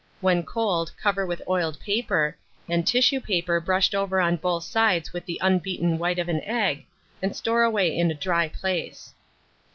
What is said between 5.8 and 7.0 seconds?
white of an egg,